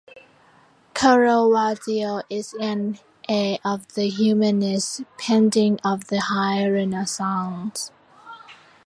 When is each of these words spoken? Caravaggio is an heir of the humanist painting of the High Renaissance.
Caravaggio 0.95 2.23
is 2.27 2.55
an 2.59 2.97
heir 3.29 3.59
of 3.63 3.87
the 3.93 4.09
humanist 4.09 5.03
painting 5.19 5.77
of 5.85 6.07
the 6.07 6.19
High 6.21 6.67
Renaissance. 6.67 7.91